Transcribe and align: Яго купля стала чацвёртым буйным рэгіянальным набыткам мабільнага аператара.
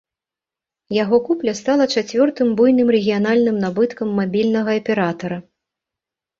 Яго 1.03 1.19
купля 1.27 1.53
стала 1.59 1.85
чацвёртым 1.97 2.47
буйным 2.61 2.89
рэгіянальным 2.97 3.63
набыткам 3.69 4.19
мабільнага 4.23 4.71
аператара. 4.81 5.37